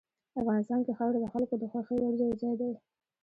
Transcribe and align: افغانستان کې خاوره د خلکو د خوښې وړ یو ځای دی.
افغانستان 0.39 0.79
کې 0.85 0.93
خاوره 0.97 1.19
د 1.21 1.25
خلکو 1.33 1.55
د 1.59 1.63
خوښې 1.71 1.95
وړ 1.99 2.13
یو 2.21 2.31
ځای 2.41 2.53
دی. 2.61 2.71